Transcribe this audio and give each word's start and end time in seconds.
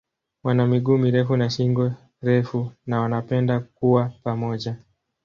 Wana 0.43 0.67
miguu 0.67 0.97
mirefu 0.97 1.37
na 1.37 1.49
shingo 1.49 1.91
refu 2.21 2.71
na 2.87 3.01
wanapenda 3.01 3.59
kuwa 3.59 4.11
pamoja. 4.23 4.75